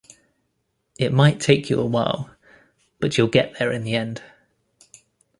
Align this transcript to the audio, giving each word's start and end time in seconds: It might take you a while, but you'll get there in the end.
It 0.97 1.13
might 1.13 1.39
take 1.39 1.69
you 1.69 1.79
a 1.79 1.85
while, 1.85 2.31
but 2.99 3.19
you'll 3.19 3.27
get 3.27 3.59
there 3.59 3.71
in 3.71 3.83
the 3.83 3.93
end. 3.93 4.23